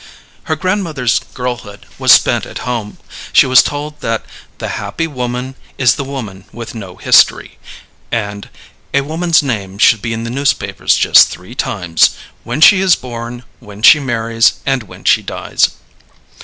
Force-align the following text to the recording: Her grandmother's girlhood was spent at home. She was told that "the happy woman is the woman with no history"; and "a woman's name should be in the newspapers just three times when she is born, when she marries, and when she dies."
Her 0.45 0.55
grandmother's 0.55 1.19
girlhood 1.35 1.85
was 1.99 2.11
spent 2.11 2.47
at 2.47 2.65
home. 2.65 2.97
She 3.31 3.45
was 3.45 3.61
told 3.61 3.99
that 3.99 4.25
"the 4.57 4.69
happy 4.69 5.05
woman 5.05 5.53
is 5.77 5.93
the 5.93 6.03
woman 6.03 6.45
with 6.51 6.73
no 6.73 6.95
history"; 6.95 7.59
and 8.11 8.49
"a 8.95 9.01
woman's 9.01 9.43
name 9.43 9.77
should 9.77 10.01
be 10.01 10.11
in 10.11 10.23
the 10.23 10.31
newspapers 10.31 10.95
just 10.95 11.27
three 11.27 11.53
times 11.53 12.17
when 12.43 12.61
she 12.61 12.81
is 12.81 12.95
born, 12.95 13.43
when 13.59 13.83
she 13.83 13.99
marries, 13.99 14.53
and 14.65 14.81
when 14.81 15.03
she 15.03 15.21
dies." 15.21 15.69